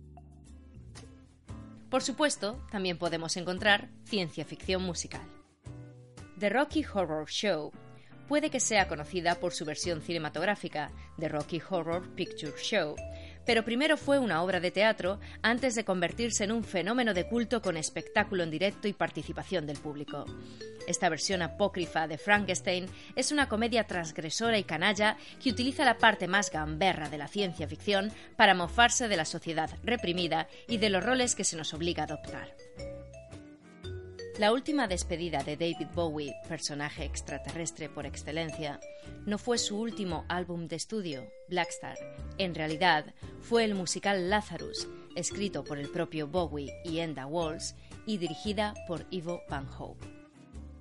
Por 1.90 2.02
supuesto, 2.02 2.60
también 2.70 2.98
podemos 2.98 3.36
encontrar 3.36 3.90
ciencia 4.04 4.44
ficción 4.44 4.82
musical. 4.82 5.22
The 6.38 6.48
Rocky 6.50 6.84
Horror 6.84 7.28
Show 7.28 7.72
puede 8.28 8.50
que 8.50 8.60
sea 8.60 8.88
conocida 8.88 9.36
por 9.36 9.52
su 9.52 9.64
versión 9.64 10.02
cinematográfica, 10.02 10.90
The 11.18 11.28
Rocky 11.28 11.62
Horror 11.68 12.12
Picture 12.14 12.52
Show, 12.58 12.96
pero 13.46 13.64
primero 13.64 13.96
fue 13.96 14.18
una 14.18 14.42
obra 14.42 14.60
de 14.60 14.70
teatro 14.70 15.18
antes 15.40 15.74
de 15.74 15.84
convertirse 15.84 16.44
en 16.44 16.52
un 16.52 16.64
fenómeno 16.64 17.14
de 17.14 17.26
culto 17.26 17.62
con 17.62 17.76
espectáculo 17.76 18.42
en 18.42 18.50
directo 18.50 18.88
y 18.88 18.92
participación 18.92 19.66
del 19.66 19.78
público. 19.78 20.26
Esta 20.86 21.08
versión 21.08 21.42
apócrifa 21.42 22.06
de 22.06 22.18
Frankenstein 22.18 22.86
es 23.14 23.32
una 23.32 23.48
comedia 23.48 23.84
transgresora 23.84 24.58
y 24.58 24.64
canalla 24.64 25.16
que 25.42 25.50
utiliza 25.50 25.84
la 25.84 25.98
parte 25.98 26.28
más 26.28 26.50
gamberra 26.50 27.08
de 27.08 27.18
la 27.18 27.28
ciencia 27.28 27.66
ficción 27.66 28.12
para 28.36 28.54
mofarse 28.54 29.08
de 29.08 29.16
la 29.16 29.24
sociedad 29.24 29.70
reprimida 29.82 30.48
y 30.68 30.78
de 30.78 30.90
los 30.90 31.04
roles 31.04 31.34
que 31.34 31.44
se 31.44 31.56
nos 31.56 31.74
obliga 31.74 32.02
a 32.02 32.06
adoptar. 32.06 32.54
La 34.38 34.52
última 34.52 34.86
despedida 34.86 35.42
de 35.42 35.56
David 35.56 35.86
Bowie, 35.94 36.34
personaje 36.46 37.04
extraterrestre 37.04 37.88
por 37.88 38.04
excelencia, 38.04 38.78
no 39.24 39.38
fue 39.38 39.56
su 39.56 39.80
último 39.80 40.26
álbum 40.28 40.68
de 40.68 40.76
estudio, 40.76 41.26
Blackstar. 41.48 41.96
En 42.36 42.54
realidad, 42.54 43.14
fue 43.40 43.64
el 43.64 43.74
musical 43.74 44.28
Lazarus, 44.28 44.88
escrito 45.14 45.64
por 45.64 45.78
el 45.78 45.88
propio 45.88 46.28
Bowie 46.28 46.70
y 46.84 46.98
Enda 46.98 47.24
Walls 47.24 47.76
y 48.04 48.18
dirigida 48.18 48.74
por 48.86 49.06
Ivo 49.10 49.40
Van 49.48 49.66
Hope. 49.78 50.25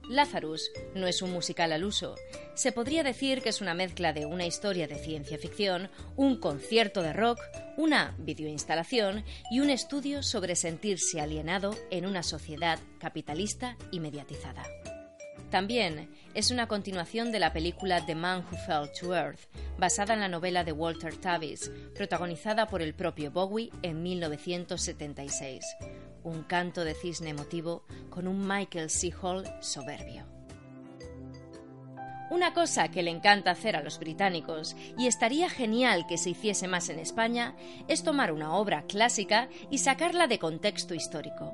Lazarus 0.10 0.72
no 0.94 1.08
es 1.08 1.22
un 1.22 1.32
musical 1.32 1.72
al 1.72 1.84
uso. 1.84 2.16
Se 2.54 2.72
podría 2.72 3.04
decir 3.04 3.42
que 3.42 3.50
es 3.50 3.62
una 3.62 3.74
mezcla 3.74 4.14
de 4.14 4.26
una 4.26 4.46
historia 4.46 4.88
de 4.88 4.98
ciencia 4.98 5.38
ficción, 5.38 5.90
un 6.16 6.40
concierto 6.40 7.02
de 7.02 7.14
rock, 7.14 7.40
una 7.78 8.16
videoinstalación 8.20 9.24
y 9.52 9.60
un 9.60 9.70
estudio 9.70 10.24
sobre 10.24 10.56
sentirse 10.56 11.22
alienado 11.22 11.76
en 11.92 12.06
una 12.06 12.24
sociedad 12.24 12.80
capitalista 13.00 13.78
y 13.92 14.00
mediatizada. 14.00 14.64
También 15.50 16.10
es 16.34 16.52
una 16.52 16.68
continuación 16.68 17.32
de 17.32 17.40
la 17.40 17.54
película 17.54 18.06
The 18.06 18.16
Man 18.16 18.46
Who 18.46 18.58
Fell 18.66 18.92
to 19.00 19.16
Earth, 19.16 19.42
basada 19.78 20.14
en 20.14 20.20
la 20.20 20.28
novela 20.28 20.64
de 20.64 20.72
Walter 20.72 21.16
Tavis, 21.16 21.72
protagonizada 21.94 22.68
por 22.68 22.82
el 22.82 22.94
propio 22.94 23.32
Bowie 23.32 23.72
en 23.82 24.02
1976 24.04 25.64
un 26.26 26.44
canto 26.44 26.84
de 26.84 26.94
cisne 26.94 27.30
emotivo 27.30 27.84
con 28.10 28.28
un 28.28 28.46
Michael 28.48 28.90
C. 28.90 29.14
Hall 29.22 29.46
soberbio. 29.62 30.26
Una 32.32 32.54
cosa 32.54 32.90
que 32.90 33.04
le 33.04 33.12
encanta 33.12 33.52
hacer 33.52 33.76
a 33.76 33.84
los 33.84 34.00
británicos, 34.00 34.76
y 34.98 35.06
estaría 35.06 35.48
genial 35.50 36.08
que 36.08 36.18
se 36.18 36.32
hiciese 36.32 36.68
más 36.68 36.90
en 36.90 36.98
España, 36.98 37.56
es 37.88 38.04
tomar 38.04 38.32
una 38.32 38.56
obra 38.56 38.84
clásica 38.88 39.48
y 39.70 39.78
sacarla 39.78 40.26
de 40.26 40.40
contexto 40.40 40.96
histórico. 40.96 41.54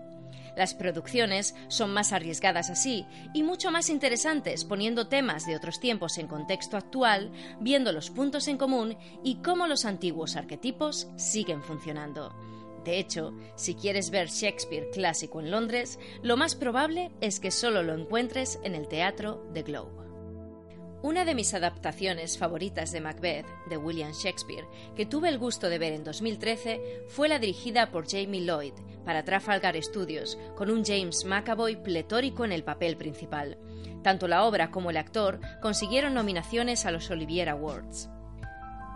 Las 0.56 0.74
producciones 0.74 1.56
son 1.68 1.94
más 1.94 2.14
arriesgadas 2.14 2.70
así 2.70 3.06
y 3.34 3.44
mucho 3.44 3.72
más 3.72 3.90
interesantes 3.90 4.66
poniendo 4.66 5.08
temas 5.08 5.46
de 5.46 5.56
otros 5.56 5.80
tiempos 5.80 6.18
en 6.18 6.28
contexto 6.28 6.78
actual, 6.78 7.32
viendo 7.60 7.92
los 7.92 8.10
puntos 8.10 8.48
en 8.48 8.58
común 8.58 8.98
y 9.24 9.36
cómo 9.36 9.68
los 9.68 9.86
antiguos 9.86 10.36
arquetipos 10.36 11.08
siguen 11.16 11.64
funcionando. 11.64 12.51
De 12.84 12.98
hecho, 12.98 13.34
si 13.56 13.76
quieres 13.76 14.10
ver 14.10 14.30
Shakespeare 14.30 14.90
clásico 14.92 15.40
en 15.40 15.52
Londres, 15.52 16.00
lo 16.24 16.36
más 16.36 16.56
probable 16.56 17.12
es 17.22 17.40
que 17.40 17.52
solo 17.52 17.84
lo 17.84 17.94
encuentres 17.94 18.60
en 18.64 18.74
el 18.74 18.88
Teatro 18.88 19.46
de 19.54 19.62
Globe. 19.64 20.02
Una 21.04 21.26
de 21.26 21.34
mis 21.34 21.56
adaptaciones 21.56 22.38
favoritas 22.38 22.92
de 22.92 23.02
Macbeth, 23.02 23.48
de 23.70 23.78
William 23.78 24.12
Shakespeare, 24.12 24.68
que 24.96 25.08
tuve 25.08 25.30
el 25.30 25.40
gusto 25.40 25.68
de 25.68 25.80
ver 25.80 25.94
en 25.94 26.04
2013, 26.04 27.06
fue 27.08 27.28
la 27.28 27.40
dirigida 27.40 27.90
por 27.92 28.08
Jamie 28.08 28.46
Lloyd 28.46 28.74
para 29.04 29.26
Trafalgar 29.26 29.82
Studios, 29.82 30.38
con 30.56 30.70
un 30.70 30.86
James 30.86 31.26
McAvoy 31.26 31.82
pletórico 31.82 32.46
en 32.46 32.52
el 32.52 32.64
papel 32.64 32.98
principal. 32.98 33.58
Tanto 34.04 34.28
la 34.28 34.44
obra 34.44 34.70
como 34.70 34.92
el 34.92 34.98
actor 34.98 35.40
consiguieron 35.60 36.14
nominaciones 36.14 36.86
a 36.86 36.92
los 36.92 37.10
Olivier 37.10 37.50
Awards. 37.50 38.10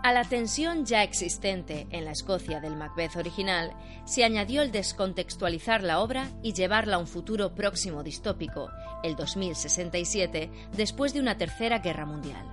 A 0.06 0.12
la 0.12 0.22
tensión 0.22 0.86
ya 0.86 1.02
existente 1.02 1.88
en 1.90 2.04
la 2.04 2.12
Escocia 2.12 2.60
del 2.60 2.76
Macbeth 2.76 3.16
original 3.16 3.72
se 4.04 4.22
añadió 4.22 4.62
el 4.62 4.70
descontextualizar 4.70 5.82
la 5.82 5.98
obra 5.98 6.30
y 6.44 6.52
llevarla 6.52 6.94
a 6.94 6.98
un 7.00 7.08
futuro 7.08 7.56
próximo 7.56 8.04
distópico, 8.04 8.70
el 9.02 9.16
2067, 9.16 10.48
después 10.76 11.12
de 11.12 11.18
una 11.18 11.36
tercera 11.36 11.80
guerra 11.80 12.06
mundial. 12.06 12.46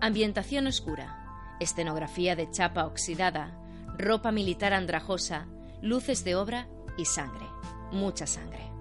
Ambientación 0.00 0.68
oscura, 0.68 1.56
escenografía 1.58 2.36
de 2.36 2.48
chapa 2.48 2.86
oxidada, 2.86 3.58
ropa 3.98 4.30
militar 4.30 4.72
andrajosa, 4.72 5.48
luces 5.82 6.22
de 6.22 6.36
obra 6.36 6.68
y 6.96 7.06
sangre, 7.06 7.46
mucha 7.90 8.28
sangre. 8.28 8.75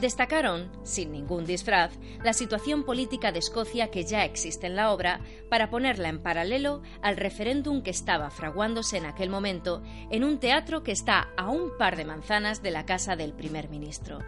Destacaron, 0.00 0.70
sin 0.84 1.10
ningún 1.10 1.44
disfraz, 1.44 1.90
la 2.22 2.32
situación 2.32 2.84
política 2.84 3.32
de 3.32 3.40
Escocia 3.40 3.90
que 3.90 4.04
ya 4.04 4.24
existe 4.24 4.68
en 4.68 4.76
la 4.76 4.92
obra 4.92 5.20
para 5.50 5.70
ponerla 5.70 6.08
en 6.08 6.22
paralelo 6.22 6.82
al 7.02 7.16
referéndum 7.16 7.82
que 7.82 7.90
estaba 7.90 8.30
fraguándose 8.30 8.98
en 8.98 9.06
aquel 9.06 9.28
momento 9.28 9.82
en 10.12 10.22
un 10.22 10.38
teatro 10.38 10.84
que 10.84 10.92
está 10.92 11.30
a 11.36 11.48
un 11.48 11.76
par 11.76 11.96
de 11.96 12.04
manzanas 12.04 12.62
de 12.62 12.70
la 12.70 12.86
casa 12.86 13.16
del 13.16 13.32
primer 13.32 13.68
ministro. 13.70 14.20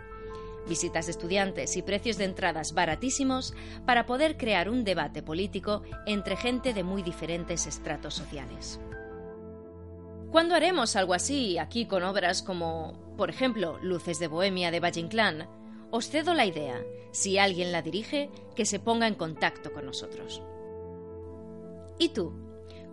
Visitas 0.68 1.06
de 1.06 1.12
estudiantes 1.12 1.76
y 1.76 1.82
precios 1.82 2.18
de 2.18 2.24
entradas 2.24 2.74
baratísimos 2.74 3.54
para 3.86 4.06
poder 4.06 4.36
crear 4.36 4.68
un 4.68 4.82
debate 4.82 5.22
político 5.22 5.82
entre 6.04 6.36
gente 6.36 6.74
de 6.74 6.82
muy 6.82 7.02
diferentes 7.02 7.68
estratos 7.68 8.14
sociales. 8.14 8.80
¿Cuándo 10.32 10.54
haremos 10.54 10.96
algo 10.96 11.14
así 11.14 11.58
aquí 11.58 11.86
con 11.86 12.02
obras 12.02 12.42
como, 12.42 13.14
por 13.16 13.30
ejemplo, 13.30 13.78
Luces 13.82 14.18
de 14.18 14.28
Bohemia 14.28 14.70
de 14.70 14.78
Valle 14.78 15.00
os 15.90 16.08
cedo 16.08 16.34
la 16.34 16.46
idea, 16.46 16.80
si 17.12 17.38
alguien 17.38 17.72
la 17.72 17.82
dirige, 17.82 18.30
que 18.54 18.64
se 18.64 18.78
ponga 18.78 19.06
en 19.06 19.14
contacto 19.14 19.72
con 19.72 19.86
nosotros. 19.86 20.42
¿Y 21.98 22.10
tú? 22.10 22.32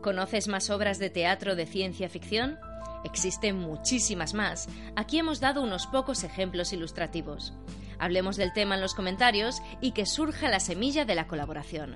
¿Conoces 0.01 0.48
más 0.48 0.70
obras 0.70 1.00
de 1.00 1.10
teatro 1.10 1.56
de 1.56 1.66
ciencia 1.66 2.10
ficción? 2.10 2.60
Existen 3.04 3.58
muchísimas 3.58 4.34
más. 4.34 4.68
Aquí 4.96 5.20
hemos 5.20 5.39
dado 5.39 5.62
unos 5.62 5.88
pocos 5.88 6.24
ejemplos 6.24 6.74
ilustrativos. 6.74 7.54
Hablemos 8.00 8.36
del 8.36 8.54
tema 8.54 8.75
en 8.75 8.82
los 8.82 8.94
comentarios 8.94 9.62
y 9.82 9.92
que 9.92 10.06
surja 10.06 10.50
la 10.50 10.60
semilla 10.60 11.06
de 11.06 11.16
la 11.16 11.27
colaboración. 11.27 11.96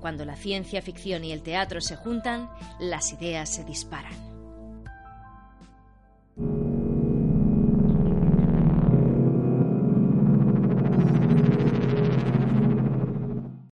Cuando 0.00 0.24
la 0.24 0.36
ciencia 0.36 0.82
ficción 0.82 1.24
y 1.24 1.32
el 1.32 1.42
teatro 1.42 1.80
se 1.80 1.96
juntan, 1.96 2.50
las 2.78 3.12
ideas 3.12 3.48
se 3.54 3.64
disparan. 3.64 4.30